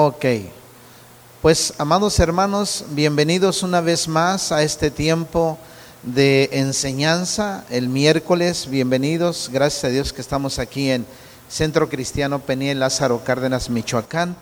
[0.00, 0.24] Ok.
[1.42, 5.58] Pues amados hermanos, bienvenidos una vez más a este tiempo
[6.04, 8.68] de enseñanza el miércoles.
[8.70, 11.04] Bienvenidos, gracias a Dios que estamos aquí en
[11.48, 14.36] Centro Cristiano Peniel Lázaro Cárdenas, Michoacán.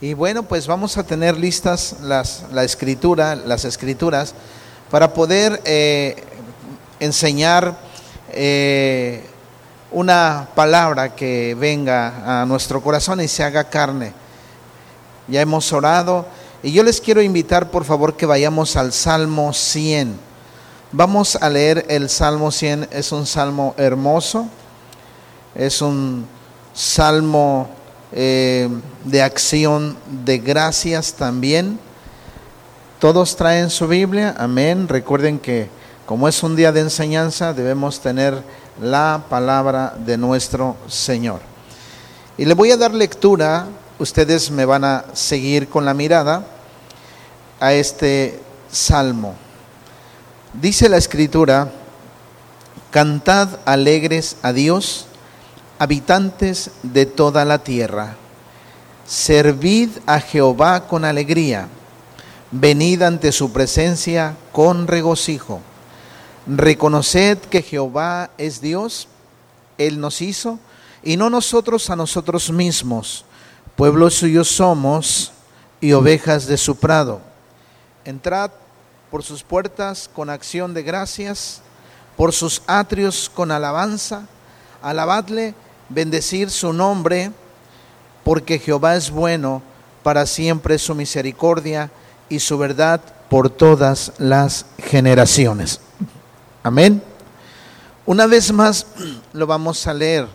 [0.00, 4.32] Y bueno, pues vamos a tener listas las, la escritura, las escrituras
[4.90, 6.16] para poder eh,
[6.98, 7.78] enseñar
[8.32, 9.22] eh,
[9.90, 14.27] una palabra que venga a nuestro corazón y se haga carne
[15.28, 16.26] ya hemos orado
[16.62, 20.18] y yo les quiero invitar por favor que vayamos al Salmo 100.
[20.90, 24.48] Vamos a leer el Salmo 100, es un salmo hermoso,
[25.54, 26.26] es un
[26.72, 27.68] salmo
[28.10, 28.68] eh,
[29.04, 31.78] de acción de gracias también.
[32.98, 34.88] Todos traen su Biblia, amén.
[34.88, 35.68] Recuerden que
[36.06, 38.42] como es un día de enseñanza, debemos tener
[38.80, 41.40] la palabra de nuestro Señor.
[42.38, 43.66] Y le voy a dar lectura
[43.98, 46.46] ustedes me van a seguir con la mirada
[47.60, 49.34] a este salmo.
[50.52, 51.70] Dice la escritura,
[52.90, 55.06] cantad alegres a Dios,
[55.78, 58.16] habitantes de toda la tierra.
[59.06, 61.68] Servid a Jehová con alegría,
[62.50, 65.60] venid ante su presencia con regocijo.
[66.46, 69.08] Reconoced que Jehová es Dios,
[69.76, 70.58] Él nos hizo,
[71.02, 73.24] y no nosotros a nosotros mismos
[73.78, 75.30] Pueblo suyo somos
[75.80, 77.20] y ovejas de su prado.
[78.04, 78.50] Entrad
[79.08, 81.60] por sus puertas con acción de gracias,
[82.16, 84.26] por sus atrios con alabanza.
[84.82, 85.54] Alabadle,
[85.90, 87.30] bendecir su nombre,
[88.24, 89.62] porque Jehová es bueno,
[90.02, 91.88] para siempre su misericordia
[92.28, 95.80] y su verdad por todas las generaciones.
[96.64, 97.00] Amén.
[98.06, 98.88] Una vez más
[99.32, 100.26] lo vamos a leer.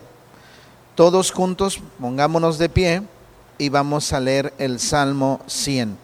[0.95, 3.03] Todos juntos, pongámonos de pie
[3.63, 5.97] y vamos a leer el Salmo 100.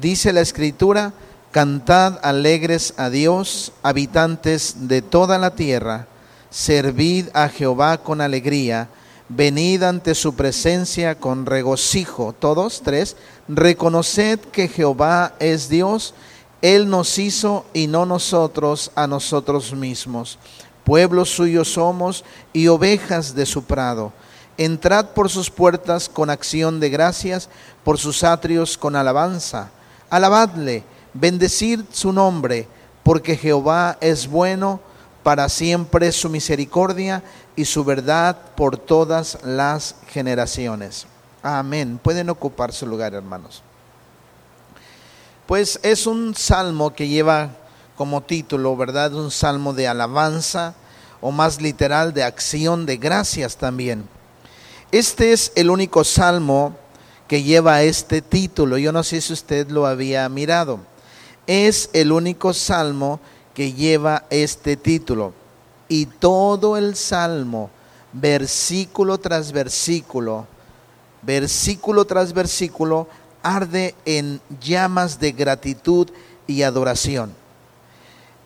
[0.00, 1.12] Dice la escritura,
[1.50, 6.06] cantad alegres a Dios, habitantes de toda la tierra,
[6.50, 8.88] servid a Jehová con alegría,
[9.28, 12.32] venid ante su presencia con regocijo.
[12.38, 13.16] Todos, tres,
[13.48, 16.14] reconoced que Jehová es Dios,
[16.62, 20.38] Él nos hizo y no nosotros a nosotros mismos.
[20.84, 24.12] Pueblo suyo somos y ovejas de su prado.
[24.58, 27.48] Entrad por sus puertas con acción de gracias,
[27.84, 29.70] por sus atrios con alabanza.
[30.10, 32.68] Alabadle, bendecid su nombre,
[33.02, 34.80] porque Jehová es bueno,
[35.22, 37.22] para siempre su misericordia
[37.54, 41.06] y su verdad por todas las generaciones.
[41.42, 42.00] Amén.
[42.02, 43.62] Pueden ocupar su lugar, hermanos.
[45.46, 47.50] Pues es un salmo que lleva
[47.96, 49.14] como título, ¿verdad?
[49.14, 50.74] Un salmo de alabanza
[51.20, 54.08] o más literal de acción de gracias también.
[54.90, 56.74] Este es el único salmo
[57.26, 58.78] que lleva este título.
[58.78, 60.80] Yo no sé si usted lo había mirado.
[61.46, 63.20] Es el único salmo
[63.52, 65.34] que lleva este título.
[65.88, 67.70] Y todo el salmo,
[68.14, 70.46] versículo tras versículo,
[71.20, 73.08] versículo tras versículo,
[73.42, 76.08] arde en llamas de gratitud
[76.46, 77.34] y adoración.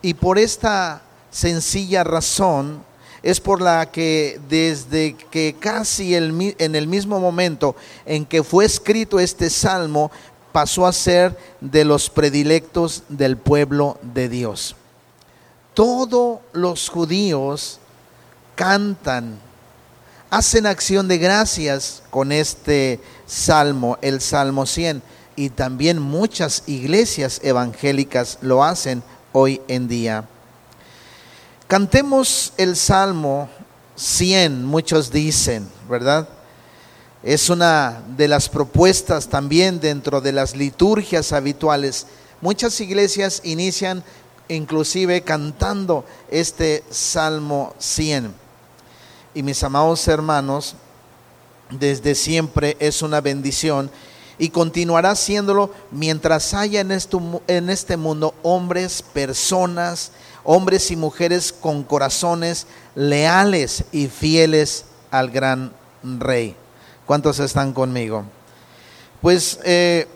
[0.01, 2.83] Y por esta sencilla razón,
[3.23, 7.75] es por la que desde que casi en el mismo momento
[8.05, 10.11] en que fue escrito este salmo,
[10.51, 14.75] pasó a ser de los predilectos del pueblo de Dios.
[15.73, 17.79] Todos los judíos
[18.55, 19.39] cantan,
[20.29, 25.01] hacen acción de gracias con este salmo, el Salmo 100,
[25.35, 29.01] y también muchas iglesias evangélicas lo hacen
[29.31, 30.27] hoy en día.
[31.73, 33.49] Cantemos el Salmo
[33.95, 36.29] 100, muchos dicen, ¿verdad?
[37.23, 42.05] Es una de las propuestas también dentro de las liturgias habituales.
[42.41, 44.03] Muchas iglesias inician
[44.49, 48.31] inclusive cantando este Salmo 100.
[49.33, 50.75] Y mis amados hermanos,
[51.71, 53.89] desde siempre es una bendición
[54.37, 57.17] y continuará siéndolo mientras haya en este,
[57.47, 60.11] en este mundo hombres, personas,
[60.43, 65.73] hombres y mujeres con corazones leales y fieles al gran
[66.03, 66.55] rey.
[67.05, 68.23] ¿Cuántos están conmigo?
[69.21, 70.07] Pues eh,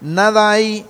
[0.00, 0.86] nada hay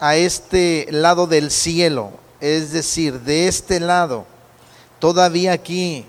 [0.00, 4.26] a este lado del cielo, es decir, de este lado,
[5.00, 6.06] todavía aquí,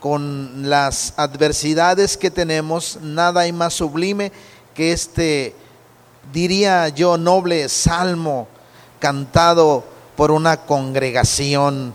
[0.00, 4.32] con las adversidades que tenemos, nada hay más sublime
[4.74, 5.54] que este,
[6.32, 8.46] diría yo, noble salmo
[9.00, 9.84] cantado
[10.18, 11.94] por una congregación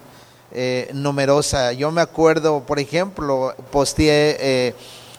[0.54, 1.74] eh, numerosa.
[1.74, 4.75] Yo me acuerdo, por ejemplo, posteé eh,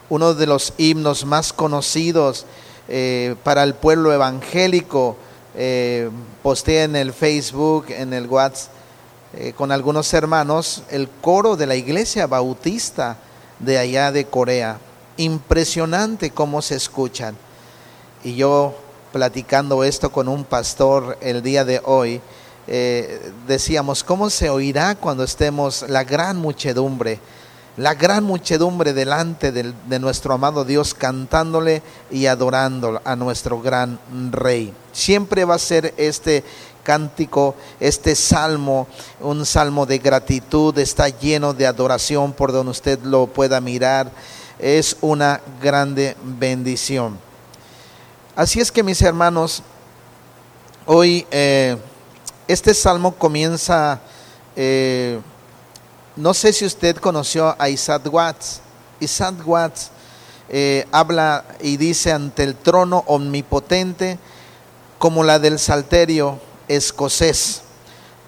[0.08, 2.46] uno de los himnos más conocidos
[2.88, 5.18] eh, para el pueblo evangélico.
[6.42, 8.72] Posteé en el Facebook, en el WhatsApp,
[9.54, 13.18] con algunos hermanos, el coro de la iglesia bautista
[13.58, 14.78] de allá de Corea.
[15.18, 17.36] Impresionante cómo se escuchan.
[18.24, 18.74] Y yo
[19.12, 22.22] platicando esto con un pastor el día de hoy,
[22.66, 27.20] eh, decíamos, ¿cómo se oirá cuando estemos la gran muchedumbre?
[27.76, 33.98] La gran muchedumbre delante de nuestro amado Dios cantándole y adorándolo a nuestro gran
[34.30, 34.72] rey.
[34.92, 36.44] Siempre va a ser este
[36.84, 38.86] cántico, este salmo,
[39.18, 44.12] un salmo de gratitud, está lleno de adoración por donde usted lo pueda mirar.
[44.60, 47.18] Es una grande bendición.
[48.36, 49.62] Así es que mis hermanos,
[50.86, 51.76] hoy eh,
[52.46, 54.00] este salmo comienza,
[54.56, 55.20] eh,
[56.16, 58.60] no sé si usted conoció a Isaac Watts.
[59.00, 59.90] Isaac Watts
[60.48, 64.18] eh, habla y dice ante el trono omnipotente
[64.98, 66.38] como la del salterio
[66.68, 67.62] escocés.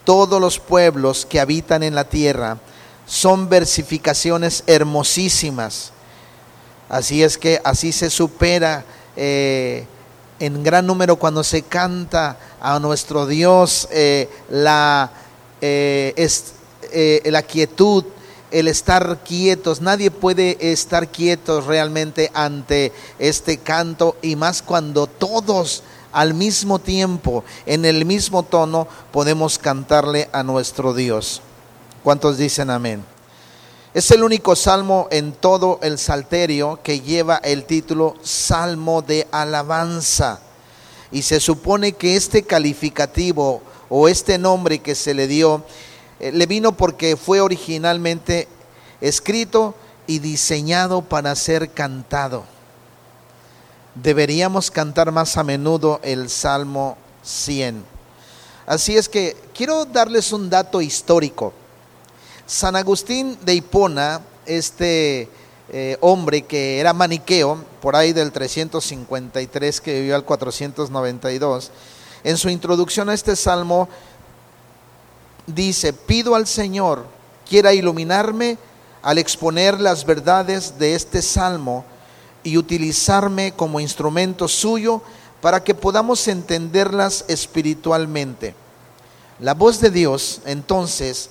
[0.05, 2.59] Todos los pueblos que habitan en la tierra
[3.07, 5.93] son versificaciones hermosísimas.
[6.89, 8.85] Así es que así se supera
[10.41, 15.11] en gran número cuando se canta a nuestro Dios eh, la,
[15.61, 16.15] eh,
[16.93, 18.05] eh, la quietud,
[18.51, 19.81] el estar quietos.
[19.81, 27.45] Nadie puede estar quietos realmente ante este canto y más cuando todos al mismo tiempo,
[27.67, 31.43] en el mismo tono, podemos cantarle a nuestro Dios.
[32.03, 33.16] ¿Cuántos dicen amén?
[33.97, 40.39] Es el único salmo en todo el salterio que lleva el título Salmo de Alabanza.
[41.11, 45.65] Y se supone que este calificativo o este nombre que se le dio
[46.21, 48.49] eh, le vino porque fue originalmente
[49.01, 49.75] escrito
[50.07, 52.45] y diseñado para ser cantado.
[53.95, 57.83] Deberíamos cantar más a menudo el Salmo 100.
[58.67, 61.55] Así es que quiero darles un dato histórico.
[62.47, 65.29] San Agustín de Hipona, este
[65.69, 71.73] eh, hombre que era maniqueo, por ahí del 353 que vivió al 492,
[72.23, 73.89] en su introducción a este salmo
[75.47, 77.05] dice, pido al Señor
[77.49, 78.59] quiera iluminarme
[79.03, 81.85] al exponer las verdades de este salmo
[82.45, 85.03] y utilizarme como instrumento suyo
[85.41, 88.55] para que podamos entenderlas espiritualmente.
[89.41, 91.31] La voz de Dios, entonces,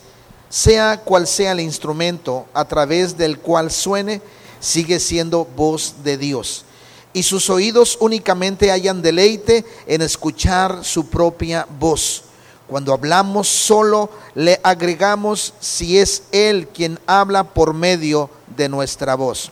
[0.49, 4.21] sea cual sea el instrumento a través del cual suene,
[4.59, 6.65] sigue siendo voz de Dios.
[7.13, 12.23] Y sus oídos únicamente hayan deleite en escuchar su propia voz.
[12.67, 19.51] Cuando hablamos solo le agregamos si es Él quien habla por medio de nuestra voz.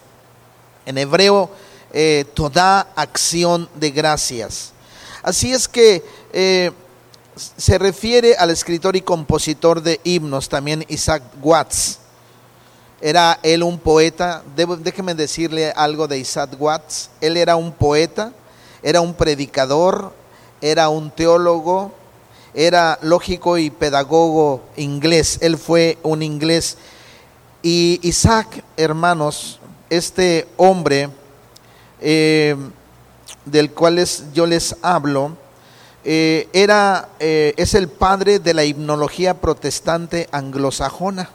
[0.86, 1.50] En hebreo,
[1.94, 4.74] eh, toda acción de gracias.
[5.22, 6.04] Así es que
[6.34, 6.72] eh,
[7.36, 12.00] se refiere al escritor y compositor de himnos, también Isaac Watts.
[13.02, 17.10] Era él un poeta, déjeme decirle algo de Isaac Watts.
[17.20, 18.32] Él era un poeta,
[18.82, 20.14] era un predicador,
[20.62, 21.92] era un teólogo,
[22.54, 25.40] era lógico y pedagogo inglés.
[25.42, 26.78] Él fue un inglés.
[27.62, 29.60] Y Isaac, hermanos,
[29.90, 31.10] este hombre
[32.00, 32.56] eh,
[33.46, 34.04] del cual
[34.34, 35.38] yo les hablo,
[36.06, 41.30] eh, era, eh, es el padre de la himnología protestante anglosajona.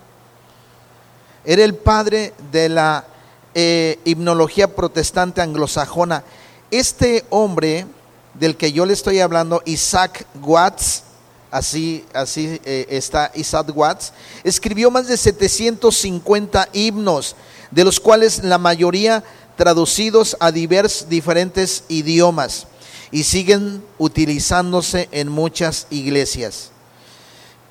[1.45, 3.07] Era el padre de la
[3.55, 6.23] eh, himnología protestante anglosajona.
[6.71, 7.87] Este hombre
[8.35, 11.05] del que yo le estoy hablando, Isaac Watts,
[11.51, 14.13] así, así está Isaac Watts,
[14.45, 17.37] escribió más de 750 himnos,
[17.71, 19.25] de los cuales la mayoría
[19.57, 22.67] traducidos a diversos diferentes idiomas
[23.11, 26.71] y siguen utilizándose en muchas iglesias.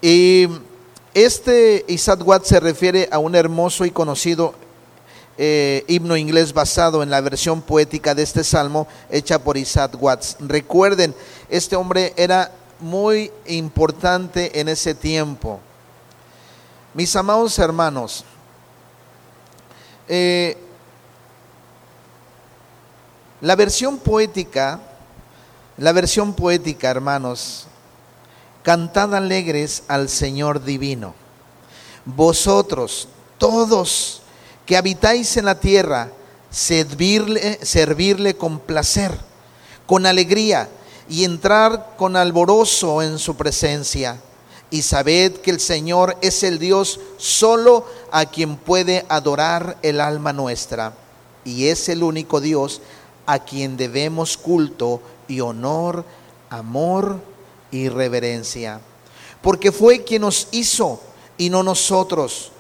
[0.02, 0.48] Y
[1.14, 4.54] este Isaac Watts se refiere a un hermoso y conocido
[5.40, 10.38] eh, himno inglés basado en la versión poética de este salmo hecha por Isaac Watts.
[10.40, 11.14] Recuerden,
[11.50, 15.60] este hombre era muy importante en ese tiempo.
[16.94, 18.26] Mis amados hermanos,
[20.08, 20.58] eh,
[23.42, 24.80] la versión poética
[25.78, 27.68] la versión poética, hermanos,
[28.64, 31.14] cantad alegres al Señor divino.
[32.06, 33.08] Vosotros,
[33.38, 34.22] todos
[34.66, 36.10] que habitáis en la tierra,
[36.50, 39.18] servirle, con placer,
[39.86, 40.68] con alegría
[41.08, 44.20] y entrar con alborozo en su presencia.
[44.70, 50.34] Y sabed que el Señor es el Dios solo a quien puede adorar el alma
[50.34, 50.94] nuestra.
[51.46, 52.82] Y es el único Dios
[53.26, 56.06] a quien debemos culto y honor,
[56.50, 57.20] amor
[57.72, 58.82] y reverencia.
[59.42, 61.00] Porque fue quien nos hizo
[61.38, 62.52] y no nosotros,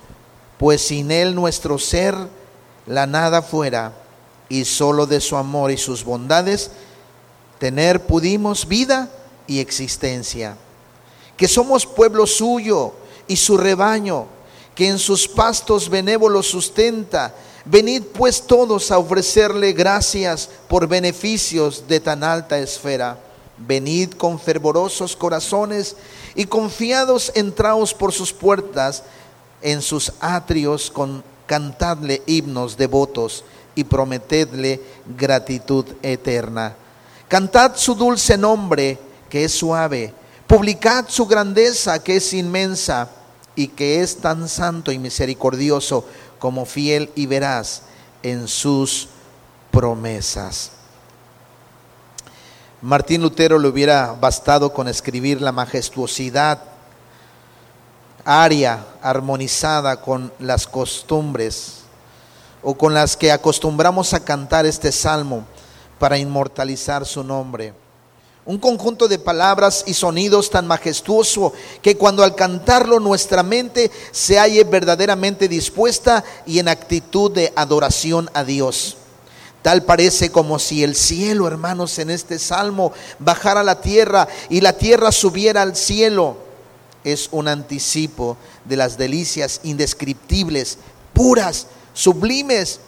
[0.57, 2.15] pues sin Él nuestro ser,
[2.85, 3.93] la nada fuera,
[4.49, 6.71] y solo de su amor y sus bondades,
[7.59, 9.09] tener pudimos vida
[9.45, 10.57] y existencia.
[11.35, 12.93] Que somos pueblo suyo
[13.27, 14.27] y su rebaño,
[14.75, 17.33] que en sus pastos benévolos sustenta.
[17.69, 23.19] Venid pues todos a ofrecerle gracias por beneficios de tan alta esfera.
[23.57, 25.97] Venid con fervorosos corazones
[26.33, 29.03] y confiados entraos por sus puertas,
[29.61, 33.43] en sus atrios con cantadle himnos devotos
[33.75, 34.79] y prometedle
[35.17, 36.73] gratitud eterna.
[37.27, 38.97] Cantad su dulce nombre,
[39.29, 40.13] que es suave,
[40.45, 43.09] publicad su grandeza, que es inmensa,
[43.57, 46.05] y que es tan santo y misericordioso
[46.39, 47.83] como fiel y veraz
[48.23, 49.09] en sus
[49.71, 50.71] promesas.
[52.81, 56.59] Martín Lutero le hubiera bastado con escribir la majestuosidad
[58.23, 61.83] aria armonizada con las costumbres
[62.61, 65.45] o con las que acostumbramos a cantar este salmo
[65.97, 67.73] para inmortalizar su nombre.
[68.47, 71.51] Un conjunto de palabras y sonidos tan majestuoso
[71.81, 78.29] que cuando al cantarlo nuestra mente se halle verdaderamente dispuesta y en actitud de adoración
[78.33, 78.95] a Dios.
[79.61, 84.61] Tal parece como si el cielo, hermanos, en este salmo bajara a la tierra y
[84.61, 86.37] la tierra subiera al cielo.
[87.03, 90.77] Es un anticipo de las delicias indescriptibles,
[91.11, 92.79] puras, sublimes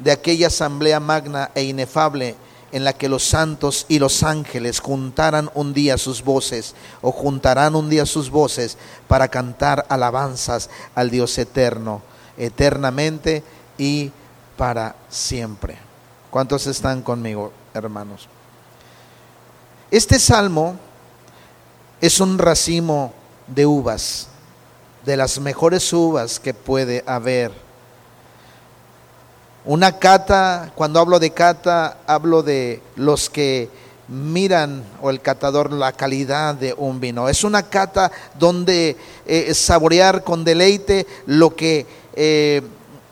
[0.00, 2.36] de aquella asamblea magna e inefable
[2.72, 7.74] en la que los santos y los ángeles juntarán un día sus voces o juntarán
[7.74, 12.02] un día sus voces para cantar alabanzas al Dios eterno,
[12.36, 13.42] eternamente
[13.78, 14.12] y
[14.56, 15.78] para siempre.
[16.30, 18.28] ¿Cuántos están conmigo, hermanos?
[19.90, 20.76] Este salmo
[22.00, 23.14] es un racimo
[23.46, 24.28] de uvas,
[25.06, 27.67] de las mejores uvas que puede haber.
[29.68, 33.68] Una cata, cuando hablo de cata, hablo de los que
[34.08, 37.28] miran o el catador la calidad de un vino.
[37.28, 38.96] Es una cata donde
[39.26, 42.62] eh, saborear con deleite lo que eh,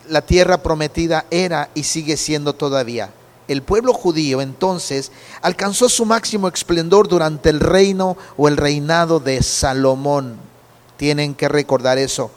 [0.09, 3.11] la tierra prometida era y sigue siendo todavía.
[3.49, 9.43] El pueblo judío entonces alcanzó su máximo esplendor durante el reino o el reinado de
[9.43, 10.37] Salomón.
[10.97, 12.31] Tienen que recordar eso.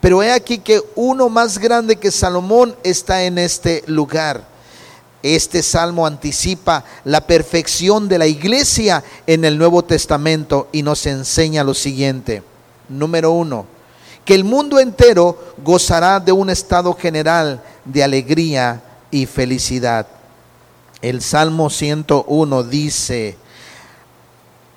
[0.00, 4.48] Pero he aquí que uno más grande que Salomón está en este lugar.
[5.22, 11.62] Este salmo anticipa la perfección de la iglesia en el Nuevo Testamento y nos enseña
[11.62, 12.42] lo siguiente.
[12.88, 13.66] Número uno,
[14.24, 20.06] que el mundo entero gozará de un estado general de alegría y felicidad.
[21.02, 23.36] El Salmo 101 dice,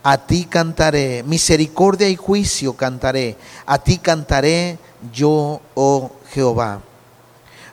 [0.03, 4.77] a ti cantaré, misericordia y juicio cantaré, a ti cantaré
[5.11, 6.81] yo, oh Jehová.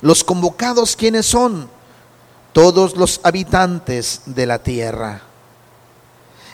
[0.00, 1.68] Los convocados, ¿quiénes son?
[2.52, 5.22] Todos los habitantes de la tierra.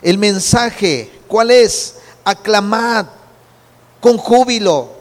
[0.02, 1.96] El mensaje, ¿cuál es?
[2.24, 3.06] Aclamad
[4.00, 4.96] con júbilo,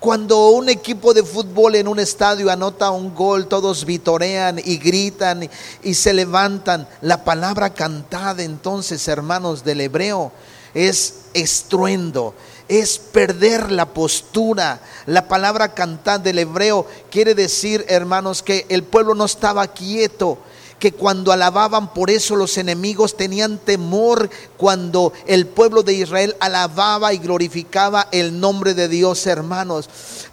[0.00, 5.48] cuando un equipo de fútbol en un estadio anota un gol, todos vitorean y gritan
[5.82, 6.88] y se levantan.
[7.00, 10.30] La palabra cantada entonces, hermanos del hebreo,
[10.72, 12.34] es estruendo,
[12.68, 14.80] es perder la postura.
[15.06, 20.38] La palabra cantar del hebreo quiere decir, hermanos, que el pueblo no estaba quieto,
[20.78, 27.12] que cuando alababan, por eso los enemigos tenían temor cuando el pueblo de Israel alababa
[27.12, 29.88] y glorificaba el nombre de Dios, hermanos,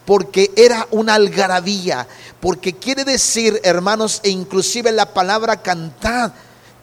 [0.06, 2.08] porque era una algarabía,
[2.39, 6.34] porque quiere decir, hermanos, e inclusive la palabra cantar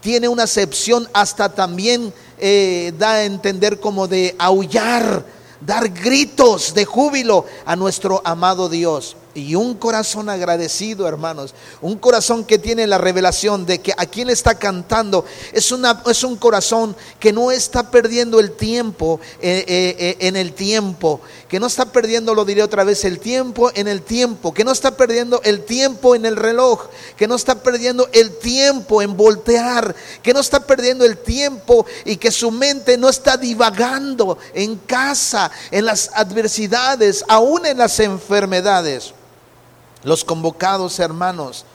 [0.01, 5.23] tiene una acepción hasta también eh, da a entender como de aullar,
[5.65, 12.43] dar gritos de júbilo a nuestro amado Dios y un corazón agradecido, hermanos, un corazón
[12.45, 16.95] que tiene la revelación de que a quien está cantando es, una, es un corazón
[17.19, 21.91] que no está perdiendo el tiempo eh, eh, eh, en el tiempo, que no está
[21.91, 25.63] perdiendo, lo diré otra vez, el tiempo en el tiempo, que no está perdiendo el
[25.63, 26.87] tiempo en el reloj,
[27.17, 32.17] que no está perdiendo el tiempo en voltear, que no está perdiendo el tiempo y
[32.17, 39.13] que su mente no está divagando en casa, en las adversidades, aún en las enfermedades.
[40.03, 41.65] Los convocados, hermanos,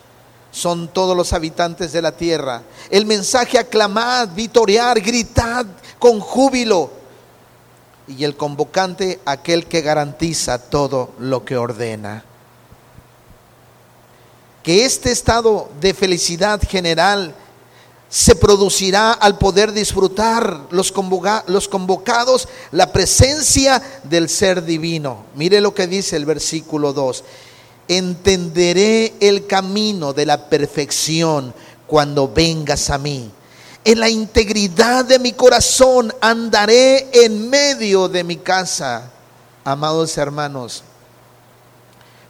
[0.51, 2.63] son todos los habitantes de la tierra.
[2.91, 5.67] El mensaje aclamad, vitorear, gritad
[5.99, 6.91] con júbilo.
[8.07, 12.25] Y el convocante, aquel que garantiza todo lo que ordena.
[14.63, 17.35] Que este estado de felicidad general
[18.09, 20.95] se producirá al poder disfrutar los,
[21.47, 25.27] los convocados la presencia del ser divino.
[25.35, 27.25] Mire lo que dice el versículo 2.
[27.89, 31.55] Entenderé el camino de la perfección
[31.87, 33.31] cuando vengas a mí.
[33.85, 39.11] En la integridad de mi corazón andaré en medio de mi casa.
[39.65, 40.85] Amados hermanos,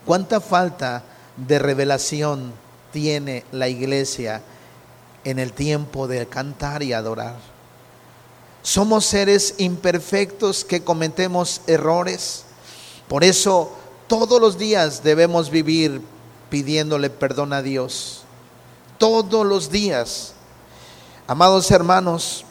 [0.06, 1.02] ¿cuánta falta
[1.36, 2.52] de revelación
[2.92, 4.42] tiene la iglesia?
[5.24, 7.36] en el tiempo de cantar y adorar.
[8.62, 12.44] Somos seres imperfectos que cometemos errores.
[13.08, 13.76] Por eso
[14.08, 16.02] todos los días debemos vivir
[16.50, 18.22] pidiéndole perdón a Dios.
[18.98, 20.32] Todos los días.
[21.26, 22.44] Amados hermanos,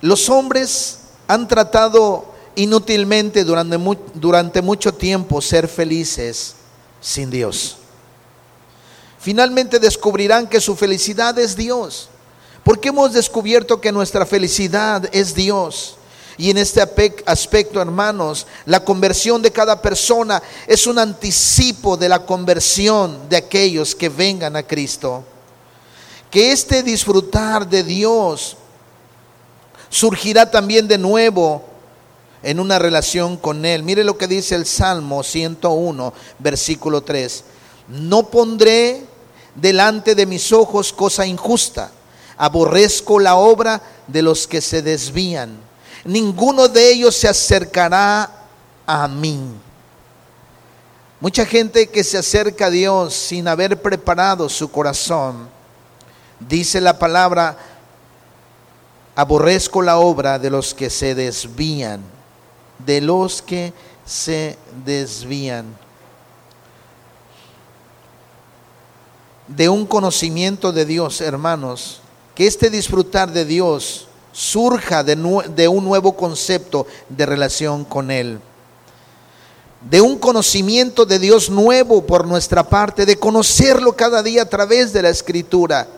[0.00, 2.24] los hombres han tratado
[2.56, 6.56] inútilmente durante, mucho tiempo ser felices
[7.00, 7.76] sin Dios
[9.20, 12.08] finalmente descubrirán que su felicidad es Dios.
[12.64, 15.96] Porque hemos descubierto que nuestra felicidad es Dios.
[16.40, 16.80] Y en este
[17.26, 23.94] aspecto, hermanos, la conversión de cada persona es un anticipo de la conversión de aquellos
[23.94, 25.22] que vengan a Cristo.
[26.30, 28.56] Que este disfrutar de Dios
[29.90, 31.62] surgirá también de nuevo
[32.42, 33.82] en una relación con Él.
[33.82, 37.44] Mire lo que dice el Salmo 101, versículo 3.
[37.88, 39.04] No pondré
[39.56, 41.92] delante de mis ojos cosa injusta.
[42.38, 45.68] Aborrezco la obra de los que se desvían.
[46.04, 48.30] Ninguno de ellos se acercará
[48.86, 49.40] a mí.
[51.20, 55.48] Mucha gente que se acerca a Dios sin haber preparado su corazón,
[56.38, 57.58] dice la palabra,
[59.14, 62.00] aborrezco la obra de los que se desvían,
[62.78, 63.74] de los que
[64.06, 65.66] se desvían.
[69.56, 72.00] de un conocimiento de Dios, hermanos,
[72.34, 78.40] que este disfrutar de Dios surja de, un nuevo concepto de relación con Él.
[79.88, 84.92] De un conocimiento de Dios nuevo por nuestra parte, de conocerlo cada día a través
[84.92, 85.88] de la Escritura.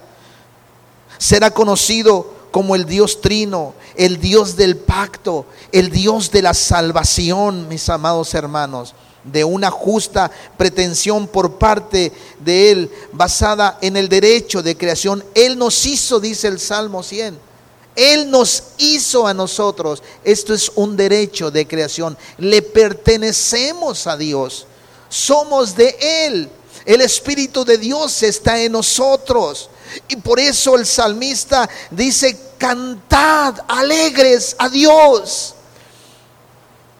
[1.19, 7.69] Será conocido como el Dios trino, el Dios del pacto, el Dios de la salvación,
[7.69, 14.63] mis amados hermanos de una justa pretensión por parte de Él, basada en el derecho
[14.63, 15.25] de creación.
[15.35, 17.52] Él nos hizo, dice el Salmo 100.
[17.95, 20.03] Él nos hizo a nosotros.
[20.25, 22.17] Esto es un derecho de creación.
[22.39, 24.67] Le pertenecemos a Dios.
[25.09, 26.49] Somos de Él.
[26.85, 29.69] El Espíritu de Dios está en nosotros.
[30.09, 35.55] Y por eso el salmista dice, cantad alegres a Dios.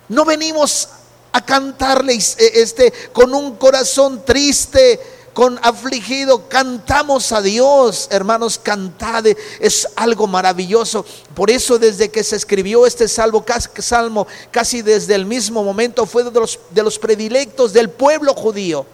[0.09, 0.89] No venimos
[1.33, 5.01] a cantarle este, con un corazón triste,
[5.33, 11.05] con afligido, cantamos a Dios, hermanos, cantade, es algo maravilloso.
[11.35, 13.45] Por eso desde que se escribió este salmo,
[13.79, 18.85] salmo casi desde el mismo momento fue de los, de los predilectos del pueblo judío.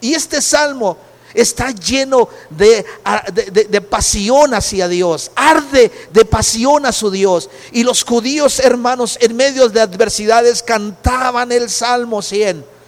[0.00, 0.96] Y este salmo
[1.34, 2.84] está lleno de,
[3.52, 7.50] de, pasión hacia Dios, arde de pasión a su Dios.
[7.72, 12.79] Y los judíos hermanos en medio de adversidades cantaban el Salmo 100.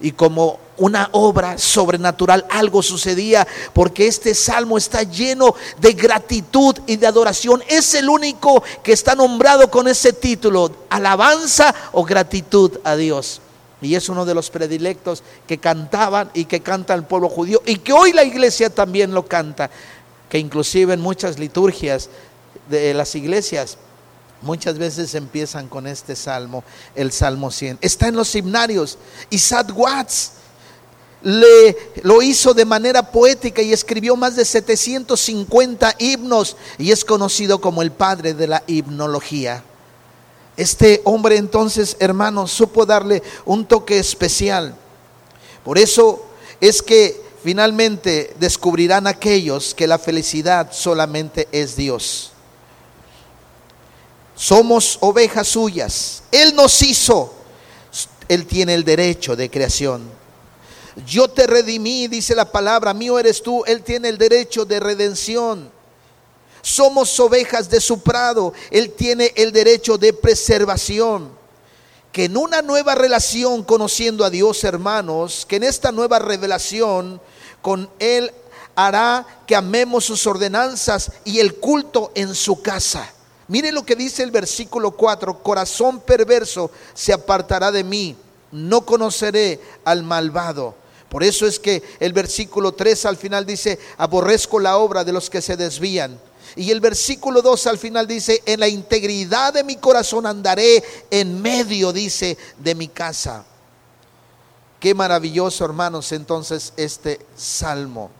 [0.00, 6.96] Y como una obra sobrenatural, algo sucedía, porque este salmo está lleno de gratitud y
[6.96, 7.62] de adoración.
[7.68, 13.40] Es el único que está nombrado con ese título, alabanza o gratitud a Dios.
[13.80, 17.76] Y es uno de los predilectos que cantaban y que canta el pueblo judío y
[17.76, 19.70] que hoy la iglesia también lo canta,
[20.28, 22.08] que inclusive en muchas liturgias
[22.70, 23.76] de las iglesias
[24.44, 26.62] muchas veces empiezan con este salmo,
[26.94, 27.78] el Salmo 100.
[27.80, 28.98] Está en los himnarios.
[29.30, 30.32] Isaac Watts
[31.22, 37.60] le, lo hizo de manera poética y escribió más de 750 himnos y es conocido
[37.60, 39.64] como el padre de la himnología.
[40.56, 44.76] Este hombre entonces, hermano, supo darle un toque especial.
[45.64, 46.24] Por eso
[46.60, 52.33] es que finalmente descubrirán aquellos que la felicidad solamente es Dios.
[54.34, 56.22] Somos ovejas suyas.
[56.30, 57.34] Él nos hizo.
[58.28, 60.10] Él tiene el derecho de creación.
[61.06, 63.64] Yo te redimí, dice la palabra, mío eres tú.
[63.66, 65.70] Él tiene el derecho de redención.
[66.62, 68.52] Somos ovejas de su prado.
[68.70, 71.30] Él tiene el derecho de preservación.
[72.10, 77.20] Que en una nueva relación conociendo a Dios, hermanos, que en esta nueva revelación
[77.60, 78.32] con Él
[78.76, 83.13] hará que amemos sus ordenanzas y el culto en su casa.
[83.48, 88.16] Mire lo que dice el versículo 4, corazón perverso se apartará de mí,
[88.52, 90.74] no conoceré al malvado
[91.08, 95.28] Por eso es que el versículo 3 al final dice, aborrezco la obra de los
[95.28, 96.18] que se desvían.
[96.56, 101.40] Y el versículo 2 al final dice, en la integridad de mi corazón andaré en
[101.42, 103.44] medio, dice, de mi casa.
[104.80, 108.10] Qué maravilloso, hermanos, entonces este salmo.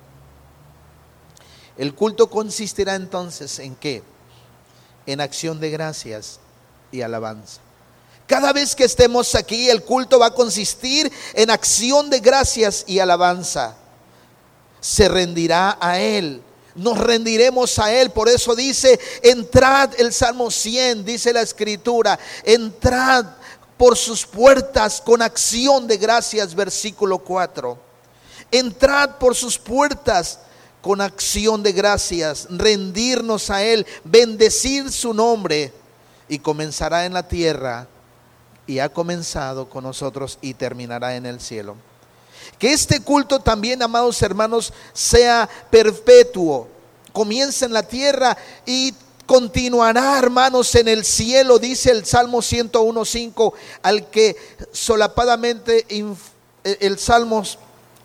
[1.77, 4.03] El culto consistirá entonces en qué?
[5.07, 6.41] En acción de gracias
[6.91, 7.61] y alabanza.
[8.27, 12.99] Cada vez que estemos aquí, el culto va a consistir en acción de gracias y
[12.99, 13.77] alabanza.
[14.81, 16.43] Se rendirá a Él.
[16.75, 18.11] Nos rendiremos a Él.
[18.11, 23.27] Por eso dice, entrad, el Salmo 100, dice la Escritura, entrad
[23.77, 27.79] por sus puertas con acción de gracias, versículo 4.
[28.51, 30.39] Entrad por sus puertas
[30.85, 35.73] con acción de gracias, rendirnos a Él, bendecir su nombre
[36.29, 37.89] y comenzará en la tierra
[38.67, 41.77] y ha comenzado con nosotros y terminará en el cielo.
[42.59, 46.69] Que este culto también, amados hermanos, sea perpetuo.
[47.15, 48.93] Comienza en la tierra y
[49.25, 54.37] continuará, hermanos, en el cielo, dice el Salmo 101.5, al que
[54.71, 55.87] solapadamente,
[56.63, 57.43] el Salmo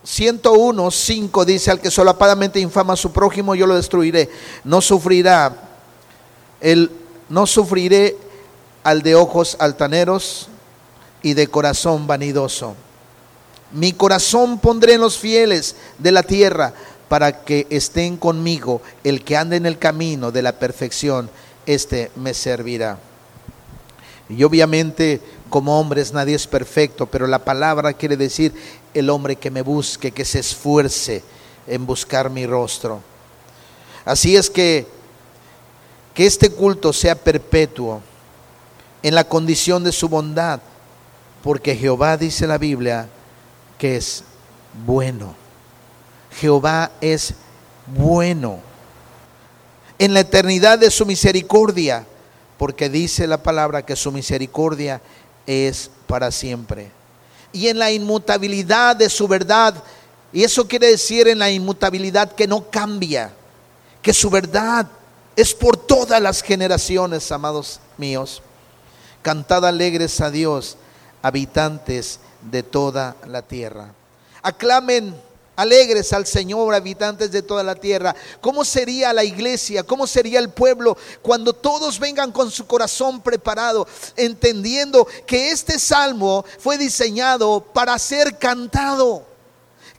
[0.06, 4.30] 101.5 dice, al que solapadamente infama a su prójimo, yo lo destruiré.
[4.64, 5.70] No sufrirá,
[6.62, 6.92] el,
[7.28, 8.18] no sufriré
[8.84, 10.48] al de ojos altaneros
[11.22, 12.76] y de corazón vanidoso.
[13.72, 16.74] Mi corazón pondré en los fieles de la tierra
[17.08, 18.82] para que estén conmigo.
[19.04, 21.30] El que ande en el camino de la perfección,
[21.66, 22.98] este me servirá.
[24.30, 28.54] Y obviamente como hombres nadie es perfecto, pero la palabra quiere decir
[28.94, 31.24] el hombre que me busque, que se esfuerce
[31.68, 33.02] en buscar mi rostro.
[34.06, 35.00] Así es que
[36.20, 38.02] que este culto sea perpetuo
[39.02, 40.60] en la condición de su bondad,
[41.42, 43.08] porque Jehová dice la Biblia
[43.78, 44.26] que es
[44.86, 45.34] bueno.
[46.32, 47.36] Jehová es
[47.88, 48.60] bueno.
[49.98, 52.06] En la eternidad de su misericordia,
[52.60, 55.02] porque dice la palabra que su misericordia
[55.48, 56.92] es para siempre.
[57.54, 59.74] Y en la inmutabilidad de su verdad,
[60.34, 63.32] y eso quiere decir en la inmutabilidad que no cambia,
[64.02, 64.86] que su verdad
[65.38, 68.42] es por todas las generaciones, amados míos.
[69.22, 70.76] Cantad alegres a Dios,
[71.22, 73.94] habitantes de toda la tierra.
[74.42, 75.16] Aclamen
[75.60, 78.16] alegres al Señor, habitantes de toda la tierra.
[78.40, 79.84] ¿Cómo sería la iglesia?
[79.84, 86.46] ¿Cómo sería el pueblo cuando todos vengan con su corazón preparado, entendiendo que este salmo
[86.60, 89.28] fue diseñado para ser cantado?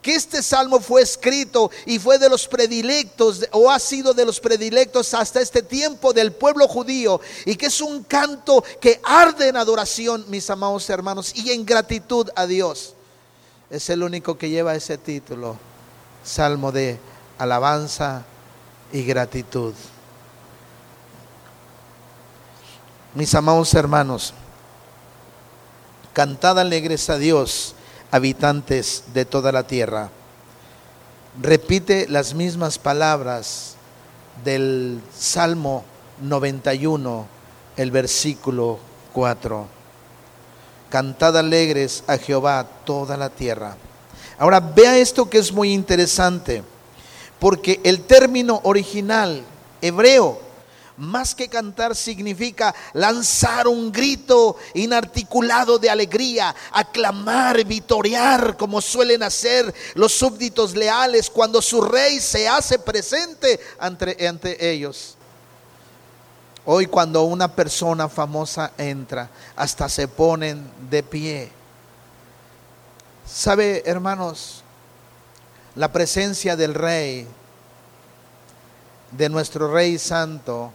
[0.01, 4.40] que este salmo fue escrito y fue de los predilectos o ha sido de los
[4.40, 9.59] predilectos hasta este tiempo del pueblo judío y que es un canto que arde en
[9.59, 12.94] adoración, mis amados hermanos, y en gratitud a Dios.
[13.70, 15.56] Es el único que lleva ese título,
[16.24, 16.98] salmo de
[17.38, 18.24] alabanza
[18.92, 19.74] y gratitud.
[23.14, 24.35] Mis amados hermanos,
[26.12, 27.76] cantad alegres a Dios
[28.11, 30.11] habitantes de toda la tierra.
[31.40, 33.76] Repite las mismas palabras
[34.44, 35.85] del Salmo
[36.20, 37.26] 91,
[37.76, 38.80] el versículo
[39.12, 39.80] 4.
[40.90, 43.76] Cantad alegres a Jehová toda la tierra.
[44.38, 46.62] Ahora vea esto que es muy interesante,
[47.38, 49.42] porque el término original
[49.81, 50.50] hebreo
[51.00, 59.74] más que cantar significa lanzar un grito inarticulado de alegría, aclamar, vitorear, como suelen hacer
[59.94, 65.16] los súbditos leales cuando su rey se hace presente ante, ante ellos.
[66.72, 71.50] Hoy cuando una persona famosa entra, hasta se ponen de pie.
[73.26, 74.62] ¿Sabe, hermanos?
[75.74, 77.26] La presencia del rey,
[79.11, 80.70] de nuestro rey santo,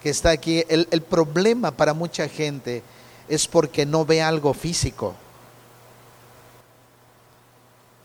[0.00, 2.84] que está aquí, el, problema para mucha gente
[3.28, 5.16] es porque no ve algo físico.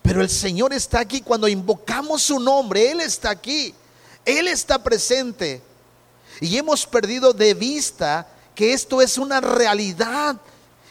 [0.02, 3.72] Pero el Señor está aquí cuando invocamos su nombre, Él está aquí,
[4.24, 5.69] Él está presente.
[6.40, 10.36] Y hemos perdido de vista que esto es una realidad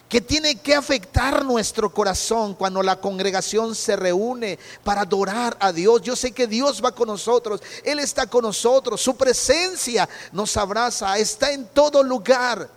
[0.08, 6.02] que tiene que afectar nuestro corazón cuando la congregación se reúne para adorar a Dios.
[6.02, 11.18] Yo sé que Dios va con nosotros, Él está con nosotros, su presencia nos abraza,
[11.20, 12.70] está en todo lugar.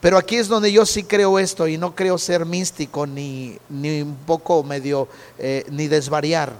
[0.00, 4.02] Pero aquí es donde yo sí creo esto y no creo ser místico ni, ni
[4.02, 6.52] un poco medio, eh, ni desvariar.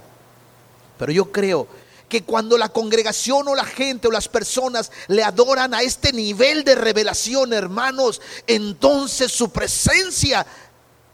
[0.99, 1.65] Pero yo creo
[2.09, 6.63] que cuando la congregación o la gente o las personas le adoran a este nivel
[6.63, 10.45] de revelación, hermanos, entonces su presencia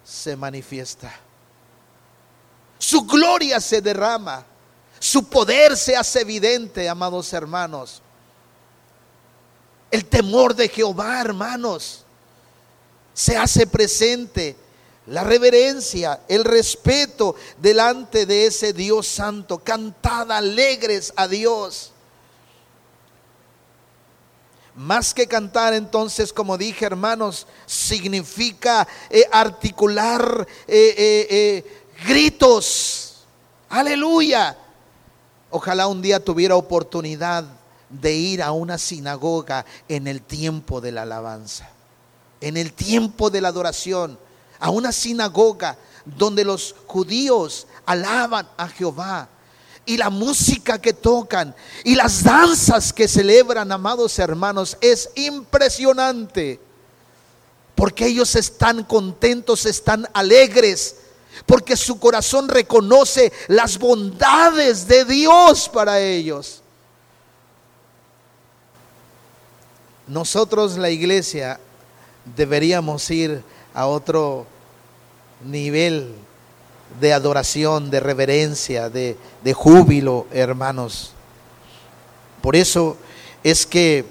[0.03, 1.13] se manifiesta.
[2.79, 4.45] Su gloria se derrama.
[4.99, 8.01] Su poder se hace evidente, amados hermanos.
[9.91, 12.05] El temor de Jehová, hermanos,
[13.13, 14.55] se hace presente.
[15.07, 19.59] La reverencia, el respeto delante de ese Dios santo.
[19.59, 21.91] Cantad alegres a Dios.
[24.75, 33.25] Más que cantar entonces, como dije hermanos, significa eh, articular eh, eh, gritos.
[33.69, 34.57] Aleluya.
[35.51, 37.45] Ojalá un día tuviera oportunidad
[37.89, 41.69] de ir a una sinagoga en el tiempo de la alabanza,
[42.41, 44.19] en el tiempo de la adoración,
[44.59, 49.29] a una sinagoga donde los judíos alaban a Jehová
[49.85, 56.59] y la música que tocan y las danzas que celebran, amados hermanos, es impresionante.
[57.75, 60.95] Porque ellos están contentos, están alegres,
[61.45, 66.61] porque su corazón reconoce las bondades de Dios para ellos.
[70.07, 71.59] Nosotros, la iglesia,
[72.35, 73.43] deberíamos ir
[73.75, 74.47] a otro
[75.43, 76.15] nivel
[76.99, 81.11] de adoración, de reverencia, de, de júbilo, hermanos.
[82.41, 82.95] Por eso
[83.43, 84.05] es que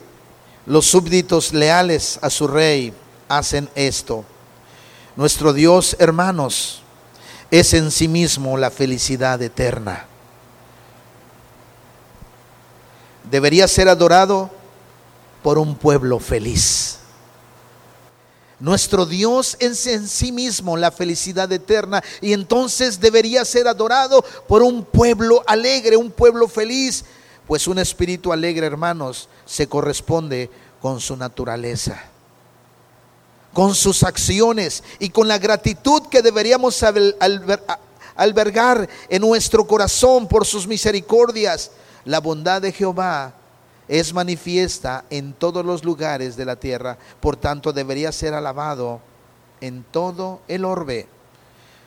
[0.66, 2.92] los súbditos leales a su rey
[3.28, 4.24] hacen esto.
[5.16, 6.82] Nuestro Dios, hermanos,
[7.50, 10.06] es en sí mismo la felicidad eterna.
[13.30, 14.50] Debería ser adorado
[15.42, 16.98] por un pueblo feliz.
[18.64, 24.62] Nuestro Dios es en sí mismo la felicidad eterna y entonces debería ser adorado por
[24.62, 27.04] un pueblo alegre, un pueblo feliz,
[27.46, 30.48] pues un espíritu alegre, hermanos, se corresponde
[30.80, 32.04] con su naturaleza,
[33.52, 36.82] con sus acciones y con la gratitud que deberíamos
[38.16, 41.70] albergar en nuestro corazón por sus misericordias.
[42.06, 43.34] La bondad de Jehová
[43.88, 49.00] es manifiesta en todos los lugares de la tierra, por tanto debería ser alabado
[49.60, 51.08] en todo el orbe.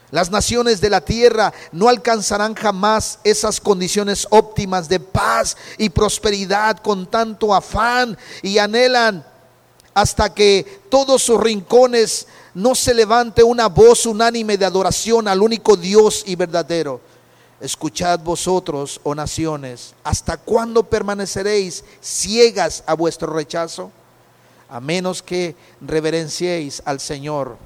[0.09, 6.77] Las naciones de la tierra no alcanzarán jamás esas condiciones óptimas de paz y prosperidad
[6.77, 9.25] con tanto afán y anhelan
[9.93, 15.75] hasta que todos sus rincones no se levante una voz unánime de adoración al único
[15.75, 17.01] Dios y verdadero.
[17.59, 23.91] Escuchad vosotros, oh naciones, ¿hasta cuándo permaneceréis ciegas a vuestro rechazo?
[24.69, 27.57] A menos que reverenciéis al Señor,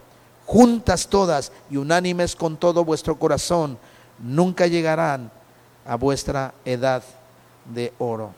[0.45, 3.77] juntas todas y unánimes con todo vuestro corazón,
[4.17, 5.29] nunca llegarán
[5.85, 7.03] a vuestra edad
[7.65, 8.33] de oro.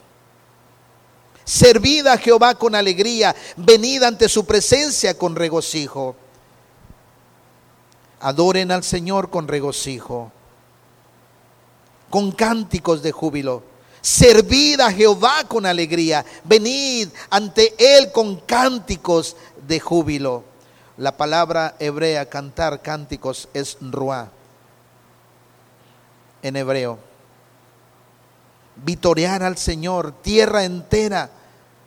[1.43, 6.15] Servid a Jehová con alegría, venid ante su presencia con regocijo.
[8.21, 10.31] Adoren al Señor con regocijo
[12.13, 13.63] con cánticos de júbilo.
[13.99, 16.23] Servid a Jehová con alegría.
[16.43, 20.43] Venid ante Él con cánticos de júbilo.
[20.97, 24.29] La palabra hebrea cantar cánticos es ruá
[26.43, 26.99] en hebreo.
[28.75, 31.31] Vitorear al Señor, tierra entera.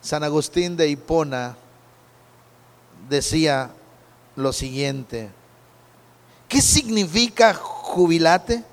[0.00, 1.56] San Agustín de Hipona
[3.08, 3.70] decía
[4.34, 5.30] lo siguiente.
[6.48, 8.64] ¿Qué significa jubilate?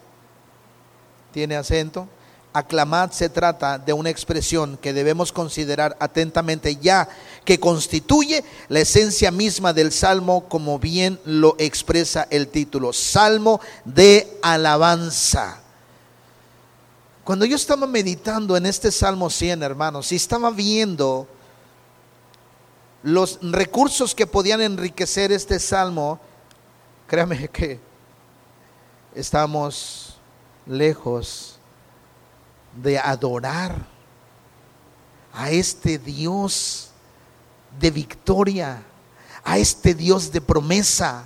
[1.33, 2.07] Tiene acento.
[2.53, 7.09] Aclamad se trata de una expresión que debemos considerar atentamente ya
[7.43, 14.37] que constituye la esencia misma del salmo como bien lo expresa el título, salmo de
[14.43, 15.59] alabanza.
[17.23, 21.25] Cuando yo estaba meditando en este Salmo 100, hermanos, y estaba viendo
[23.01, 26.19] los recursos que podían enriquecer este salmo,
[27.07, 27.79] créame que
[29.15, 30.12] estamos
[30.65, 31.57] lejos
[32.81, 33.75] de adorar
[35.33, 36.89] a este Dios
[37.79, 38.83] de victoria,
[39.43, 41.25] a este Dios de promesa,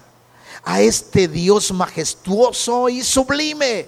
[0.63, 3.87] a este Dios majestuoso y sublime.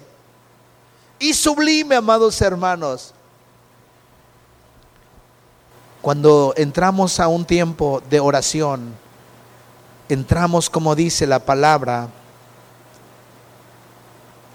[1.18, 3.14] Y sublime, amados hermanos.
[6.02, 8.94] Cuando entramos a un tiempo de oración,
[10.08, 12.08] entramos, como dice la palabra,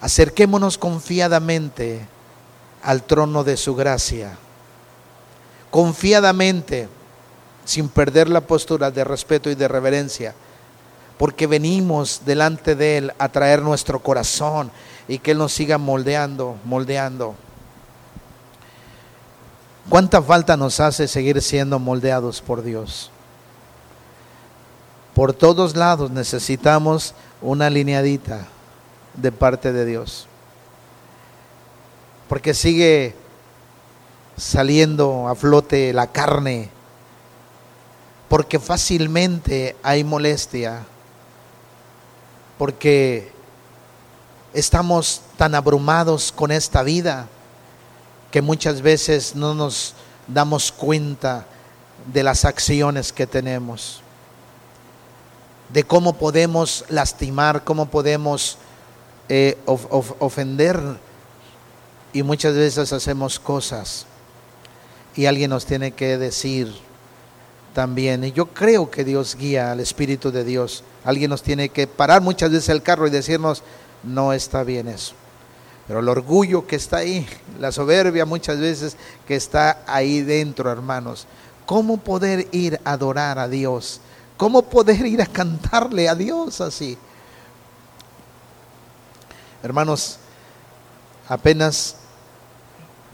[0.05, 2.07] Acerquémonos confiadamente
[2.83, 4.37] al trono de su gracia.
[5.71, 6.91] Confiadamente,
[7.65, 10.35] sin perder la postura de respeto y de reverencia,
[11.17, 14.71] porque venimos delante de Él a traer nuestro corazón
[15.09, 17.35] y que Él nos siga moldeando, moldeando.
[19.89, 23.11] ¿Cuánta falta nos hace seguir siendo moldeados por Dios?
[25.15, 28.49] Por todos lados necesitamos una lineadita
[29.17, 30.29] de parte de Dios.
[32.29, 33.15] porque sigue
[34.37, 36.71] saliendo a flote la carne,
[38.29, 40.85] porque fácilmente hay molestia,
[42.59, 43.31] porque
[44.53, 47.29] estamos tan abrumados con esta vida
[48.31, 49.95] que muchas veces no nos
[50.27, 51.47] damos cuenta
[52.13, 54.01] de las acciones que tenemos,
[55.69, 58.59] de cómo podemos lastimar, cómo podemos
[59.29, 60.81] eh, ofender
[62.13, 64.07] y muchas veces hacemos cosas
[65.17, 66.73] y alguien nos tiene que decir
[67.75, 71.87] también, y yo creo que Dios guía al Espíritu de Dios, alguien nos tiene que
[71.89, 73.63] parar muchas veces el carro y decirnos,
[74.05, 75.15] no está bien eso.
[75.87, 77.27] Pero el orgullo que está ahí,
[77.59, 81.27] la soberbia muchas veces que está ahí dentro, hermanos.
[81.67, 84.01] ¿Cómo poder ir a adorar a Dios?
[84.37, 86.97] ¿Cómo poder ir a cantarle a Dios así?
[89.65, 90.19] Hermanos,
[91.27, 91.97] apenas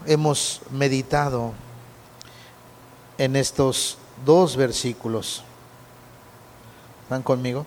[0.05, 1.53] hemos meditado
[3.17, 5.45] en estos dos versículos.
[7.03, 7.65] ¿Están conmigo?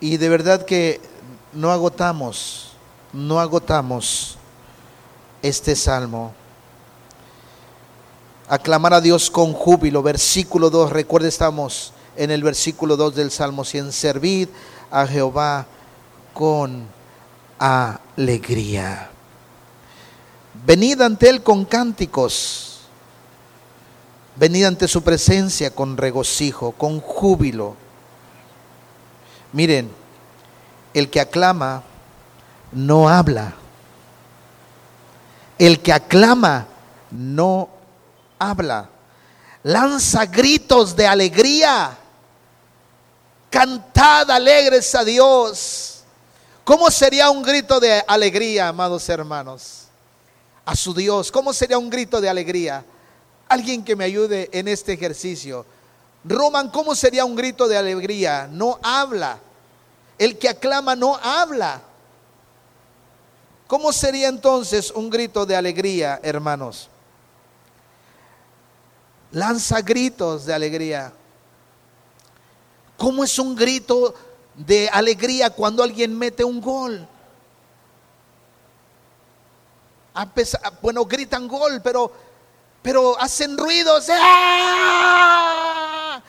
[0.00, 1.00] Y de verdad que
[1.52, 2.72] no agotamos,
[3.12, 4.36] no agotamos
[5.42, 6.34] este salmo.
[8.48, 13.64] Aclamar a Dios con júbilo, versículo 2, recuerde estamos en el versículo 2 del Salmo
[13.64, 14.48] 100, servid
[14.90, 15.66] a Jehová
[16.32, 16.86] con
[17.58, 19.10] alegría.
[20.64, 22.80] Venid ante Él con cánticos,
[24.36, 27.76] venid ante su presencia con regocijo, con júbilo
[29.56, 29.90] Miren,
[30.92, 31.82] el que aclama
[32.72, 33.54] no habla.
[35.58, 36.66] El que aclama
[37.10, 37.70] no
[38.38, 38.90] habla.
[39.62, 41.96] Lanza gritos de alegría.
[43.56, 46.00] Cantad alegres a Dios.
[46.62, 49.84] ¿Cómo sería un grito de alegría, amados hermanos?
[50.66, 51.32] A su Dios.
[51.32, 52.84] ¿Cómo sería un grito de alegría?
[53.48, 55.64] Alguien que me ayude en este ejercicio.
[56.22, 58.46] Roman, ¿cómo sería un grito de alegría?
[58.46, 59.38] No habla.
[60.18, 61.80] El que aclama no habla.
[63.66, 66.90] ¿Cómo sería entonces un grito de alegría, hermanos?
[69.30, 71.10] Lanza gritos de alegría.
[73.06, 74.12] ¿Cómo es un grito
[74.56, 77.06] de alegría cuando alguien mete un gol?
[80.82, 82.10] bueno, gritan gol, pero,
[82.82, 84.08] pero hacen ruidos.
[84.10, 86.20] ¡Ah!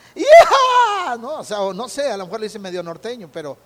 [1.18, 3.58] No, o sea, no sé, a lo mejor le dice medio norteño, pero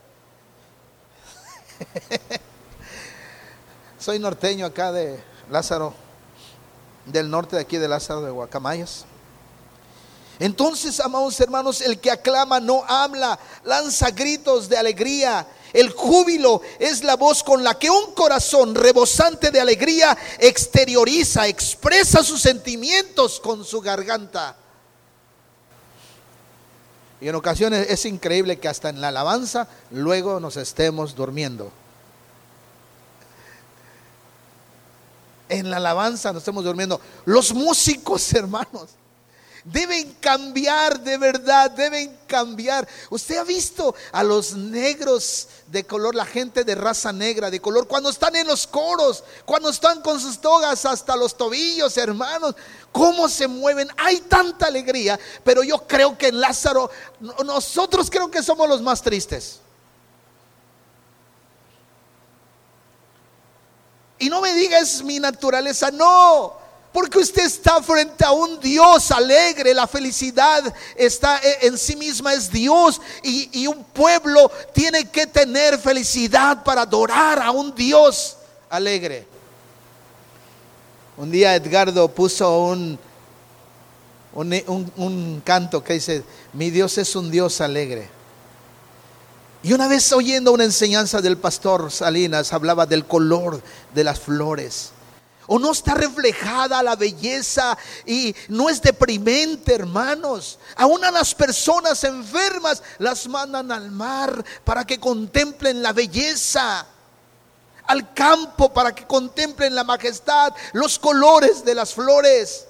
[3.99, 5.93] Soy norteño acá de Lázaro,
[7.05, 9.05] del norte de aquí de Lázaro de Guacamayas.
[10.43, 15.47] Entonces, amados hermanos, el que aclama no habla, lanza gritos de alegría.
[15.73, 22.25] El júbilo es la voz con la que un corazón rebosante de alegría exterioriza, expresa
[22.25, 24.57] sus sentimientos con su garganta.
[27.21, 31.71] Y en ocasiones es increíble que hasta en la alabanza luego nos estemos durmiendo.
[35.49, 37.01] En la alabanza nos estemos durmiendo.
[37.27, 38.97] Los músicos, hermanos,
[39.65, 42.89] deben cambiar de verdad, deben cambiar.
[43.11, 47.87] Usted ha visto a los negros de color, la gente de raza negra, de color,
[47.87, 52.55] cuando están en los coros, cuando están con sus togas hasta los tobillos, hermanos
[52.93, 53.89] cómo se mueven.
[53.97, 56.91] Hay tanta alegría, pero yo creo que en Lázaro,
[57.45, 59.61] nosotros creo que somos los más tristes.
[64.19, 66.62] Y no me digas mi naturaleza, no.
[66.93, 72.35] Porque usted está frente a un Dios alegre, la felicidad está e, en sí misma,
[72.35, 73.01] es Dios.
[73.23, 78.37] Y, y, un pueblo tiene que tener felicidad para adorar a un Dios
[78.69, 79.27] alegre.
[81.17, 82.99] Un día Edgardo puso un,
[84.35, 88.09] un, canto que dice, mi Dios es un Dios alegre.
[89.63, 93.63] Y una vez oyendo una enseñanza del pastor Salinas, hablaba del color
[93.95, 94.93] de las flores.
[95.47, 97.77] O no está reflejada la belleza
[98.07, 100.59] y no es deprimente, hermanos.
[100.77, 106.87] Aún a las personas enfermas las mandan al mar para que contemplen la belleza
[107.87, 112.67] al campo para que contemplen la majestad, los colores de las flores.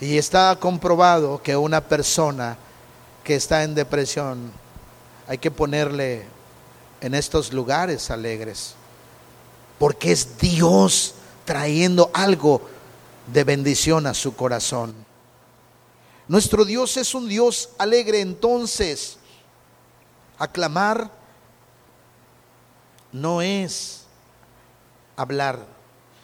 [0.00, 2.56] Y está comprobado que una persona
[3.22, 4.52] que está en depresión
[5.26, 6.26] hay que ponerle
[7.00, 8.74] en estos lugares alegres,
[9.84, 11.12] porque es Dios
[11.44, 12.62] trayendo algo
[13.26, 14.94] de bendición a su corazón.
[16.26, 19.18] Nuestro Dios es un Dios alegre, entonces,
[20.38, 21.10] aclamar
[23.12, 24.04] no es
[25.16, 25.58] hablar,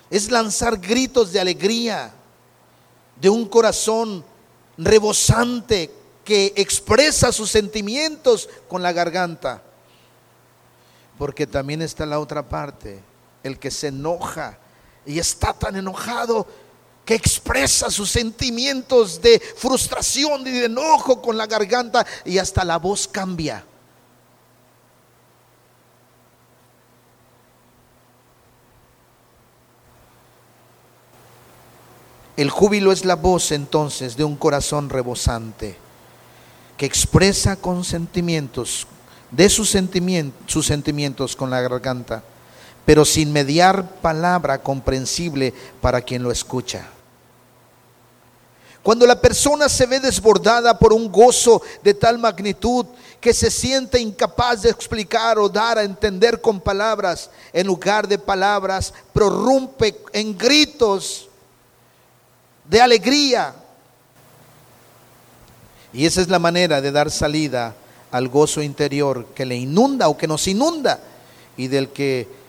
[0.08, 2.14] es lanzar gritos de alegría
[3.20, 4.24] de un corazón
[4.78, 5.92] rebosante
[6.24, 9.62] que expresa sus sentimientos con la garganta.
[11.18, 13.09] Porque también está la otra parte,
[13.43, 14.59] el que se enoja
[15.07, 16.47] y está tan enojado
[17.05, 22.78] que expresa sus sentimientos de frustración y de enojo con la garganta y hasta la
[22.78, 23.64] voz cambia.
[32.36, 35.76] El júbilo es la voz entonces de un corazón rebosante
[36.78, 38.86] que expresa con sentimientos,
[39.30, 42.24] de sus sentimientos, sus sentimientos con la garganta,
[42.91, 46.88] pero sin mediar palabra comprensible para quien lo escucha.
[48.82, 52.84] Cuando la persona se ve desbordada por un gozo de tal magnitud
[53.20, 58.18] que se siente incapaz de explicar o dar a entender con palabras, en lugar de
[58.18, 61.28] palabras, prorrumpe en gritos
[62.64, 63.55] de alegría.
[65.93, 67.72] Y esa es la manera de dar salida
[68.11, 70.99] al gozo interior que le inunda o que nos inunda
[71.57, 72.39] y del que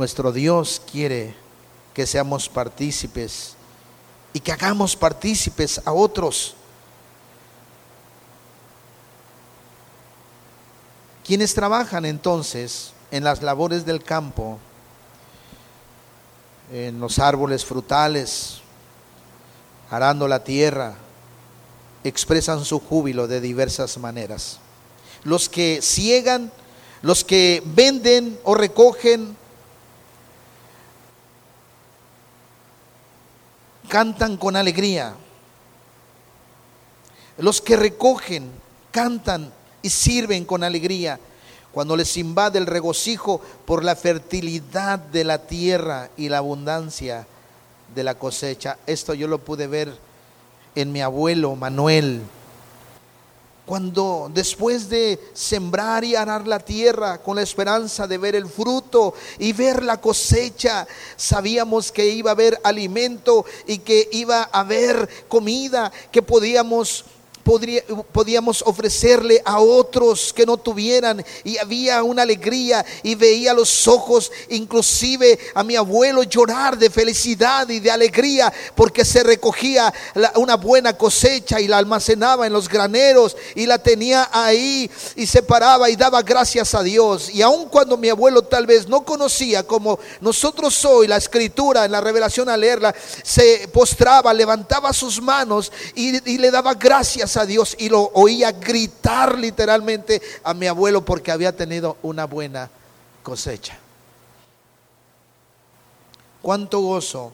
[0.00, 1.34] nuestro Dios quiere
[1.92, 3.54] que seamos partícipes
[4.32, 6.54] y que hagamos partícipes a otros.
[11.22, 14.58] Quienes trabajan entonces en las labores del campo,
[16.72, 18.62] en los árboles frutales,
[19.90, 20.94] arando la tierra,
[22.04, 24.60] expresan su júbilo de diversas maneras.
[25.24, 26.50] Los que ciegan,
[27.02, 29.36] los que venden o recogen,
[33.90, 35.14] cantan con alegría.
[37.36, 38.50] Los que recogen,
[38.90, 41.18] cantan y sirven con alegría
[41.72, 47.26] cuando les invade el regocijo por la fertilidad de la tierra y la abundancia
[47.94, 48.78] de la cosecha.
[48.86, 49.94] Esto yo lo pude ver
[50.74, 52.22] en mi abuelo Manuel.
[53.70, 59.14] Cuando después de sembrar y arar la tierra con la esperanza de ver el fruto
[59.38, 65.08] y ver la cosecha, sabíamos que iba a haber alimento y que iba a haber
[65.28, 67.04] comida, que podíamos
[68.12, 71.24] podíamos ofrecerle a otros que no tuvieran.
[71.44, 77.68] Y había una alegría y veía los ojos inclusive a mi abuelo llorar de felicidad
[77.68, 79.92] y de alegría porque se recogía
[80.36, 85.42] una buena cosecha y la almacenaba en los graneros y la tenía ahí y se
[85.42, 87.30] paraba y daba gracias a Dios.
[87.30, 91.92] Y aun cuando mi abuelo tal vez no conocía como nosotros hoy la escritura en
[91.92, 97.39] la revelación al leerla se postraba levantaba sus manos y, y le daba gracias a
[97.46, 102.70] Dios y lo oía gritar literalmente a mi abuelo porque había tenido una buena
[103.22, 103.78] cosecha.
[106.42, 107.32] Cuánto gozo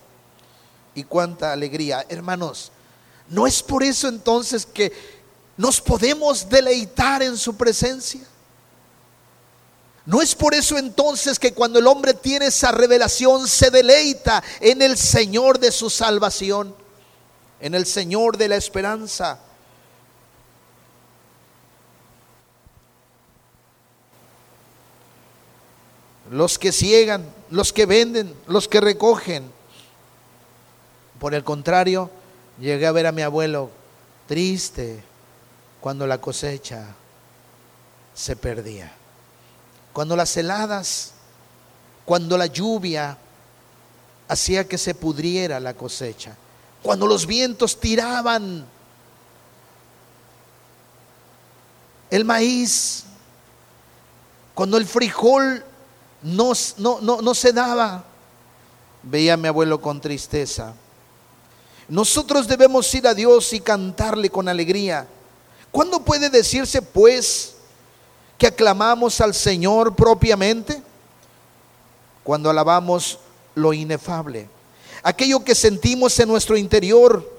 [0.95, 2.05] y cuánta alegría.
[2.09, 2.73] Hermanos,
[3.29, 4.93] ¿no es por eso entonces que
[5.57, 8.23] nos podemos deleitar en su presencia?
[10.07, 14.81] ¿No es por eso entonces que cuando el hombre tiene esa revelación se deleita en
[14.81, 16.75] el Señor de su salvación,
[17.61, 19.41] en el Señor de la esperanza?
[26.31, 29.51] Los que ciegan, los que venden, los que recogen.
[31.19, 32.11] Por el contrario,
[32.61, 33.71] llegué a ver a mi abuelo
[34.27, 35.03] triste
[35.81, 36.95] cuando la cosecha
[38.15, 38.93] se perdía.
[39.93, 41.13] Cuando las heladas,
[42.05, 43.19] cuando la lluvia
[44.29, 46.37] hacía que se pudriera la cosecha.
[46.83, 48.67] Cuando los vientos tiraban
[52.11, 53.05] el maíz,
[54.55, 55.65] cuando el frijol
[56.23, 58.05] no, no, no, se daba.
[59.03, 60.75] Veía a mi abuelo con tristeza.
[61.89, 65.07] Nosotros debemos ir a Dios y cantarle con alegría.
[65.71, 67.55] ¿Cuándo puede decirse, pues,
[68.39, 70.83] que aclamamos al Señor propiamente?
[72.25, 73.19] Cuando alabamos
[73.55, 74.49] lo inefable.
[75.03, 77.33] Aquello que sentimos en nuestro interior,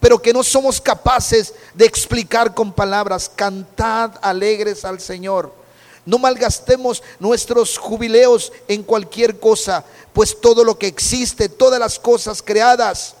[0.00, 3.30] pero que no somos capaces de explicar con palabras.
[3.32, 5.61] Cantad alegres al Señor.
[6.04, 12.42] No malgastemos nuestros jubileos en cualquier cosa, pues todo lo que existe, todas las cosas
[12.42, 13.14] creadas,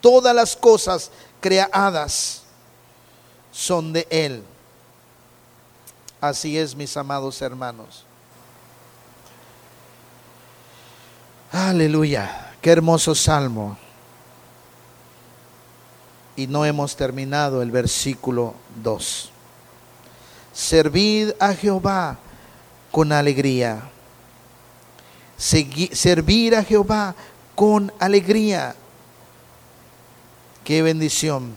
[0.00, 1.10] todas las cosas
[1.40, 2.42] creadas
[3.52, 4.42] son de Él.
[6.20, 8.04] Así es, mis amados hermanos.
[11.52, 13.76] Aleluya, qué hermoso salmo.
[16.36, 19.29] Y no hemos terminado el versículo 2.
[20.60, 22.18] Servid a Jehová
[22.92, 23.80] con alegría.
[25.38, 27.14] servir a Jehová
[27.54, 28.76] con alegría.
[30.62, 31.54] Qué bendición.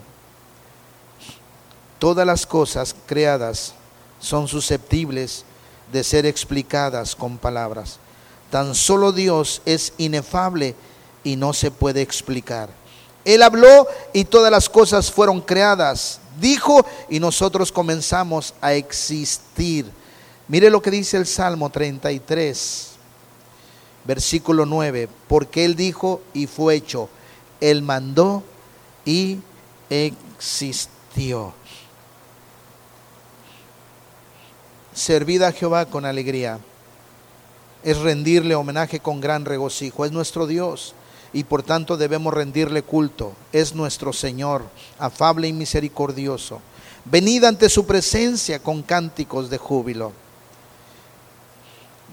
[1.98, 3.74] Todas las cosas creadas
[4.20, 5.44] son susceptibles
[5.92, 7.98] de ser explicadas con palabras.
[8.50, 10.74] Tan solo Dios es inefable
[11.22, 12.70] y no se puede explicar.
[13.26, 16.20] Él habló y todas las cosas fueron creadas.
[16.40, 19.90] Dijo y nosotros comenzamos a existir.
[20.48, 22.92] Mire lo que dice el Salmo 33,
[24.04, 25.08] versículo 9.
[25.28, 27.08] Porque Él dijo y fue hecho.
[27.60, 28.42] Él mandó
[29.04, 29.38] y
[29.88, 31.54] existió.
[34.92, 36.58] Servid a Jehová con alegría.
[37.82, 40.04] Es rendirle homenaje con gran regocijo.
[40.04, 40.94] Es nuestro Dios
[41.34, 43.34] y por tanto debemos rendirle culto.
[43.52, 44.64] Es nuestro Señor,
[44.98, 46.60] afable y misericordioso.
[47.04, 50.12] Venid ante su presencia con cánticos de júbilo.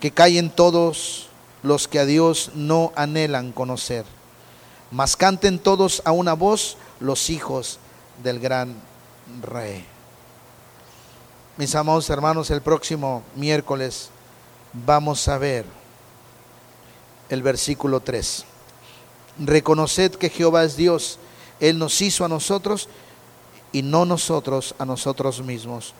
[0.02, 1.30] Que callen todos
[1.62, 4.06] los que a Dios no anhelan conocer.
[4.90, 7.78] Mas canten todos a una voz los hijos
[8.24, 8.74] del gran
[9.44, 9.86] rey.
[11.58, 14.10] Mis amados hermanos, el próximo miércoles
[14.74, 15.66] vamos a ver
[17.30, 18.46] el versículo 3.
[19.42, 21.18] Reconoced que Jehová es Dios.
[21.60, 22.88] Él nos hizo a nosotros
[23.72, 25.94] y no nosotros a nosotros mismos.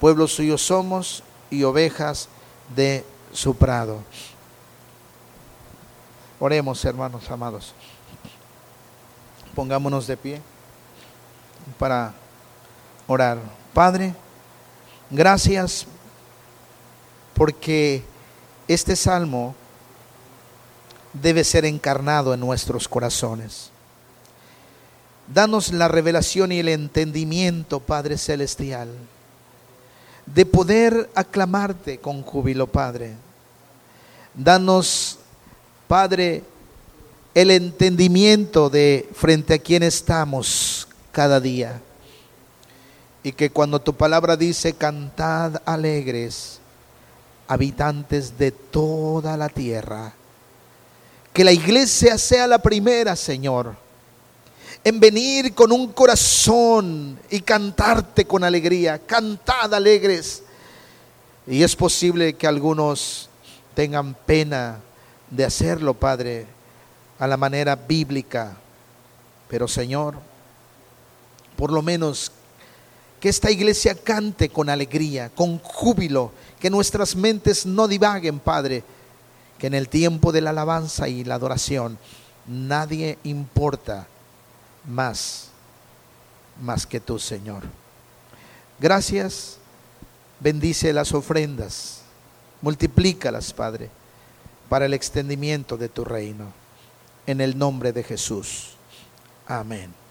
[0.00, 2.28] Pueblo suyo somos y ovejas
[2.74, 3.98] de su prado.
[6.38, 7.74] Oremos, hermanos amados.
[9.54, 10.42] Pongámonos de pie
[11.78, 12.12] para
[13.06, 13.38] orar.
[13.72, 14.14] Padre,
[15.10, 15.86] gracias
[17.34, 18.02] porque
[18.68, 19.54] este salmo
[21.14, 23.70] debe ser encarnado en nuestros corazones.
[25.32, 28.88] Danos la revelación y el entendimiento, Padre Celestial,
[30.26, 33.14] de poder aclamarte con júbilo, Padre.
[34.34, 35.18] Danos,
[35.88, 36.42] Padre,
[37.34, 41.80] el entendimiento de frente a quién estamos cada día.
[43.22, 46.60] Y que cuando tu palabra dice, cantad alegres,
[47.48, 50.12] habitantes de toda la tierra,
[51.34, 53.74] que la iglesia sea la primera, Señor,
[54.84, 59.00] en venir con un corazón y cantarte con alegría.
[59.00, 60.44] Cantad alegres.
[61.48, 63.28] Y es posible que algunos
[63.74, 64.78] tengan pena
[65.28, 66.46] de hacerlo, Padre,
[67.18, 68.56] a la manera bíblica.
[69.48, 70.14] Pero Señor,
[71.56, 72.30] por lo menos
[73.18, 76.30] que esta iglesia cante con alegría, con júbilo,
[76.60, 78.84] que nuestras mentes no divaguen, Padre,
[79.58, 81.98] que en el tiempo de la alabanza y la adoración
[82.46, 84.06] nadie importa
[84.86, 85.48] más,
[86.62, 87.62] más que tú, Señor.
[88.78, 89.58] Gracias,
[90.40, 92.02] bendice las ofrendas,
[92.60, 93.90] multiplícalas, Padre,
[94.68, 96.52] para el extendimiento de tu reino.
[97.26, 98.74] En el nombre de Jesús.
[99.46, 100.03] Amén.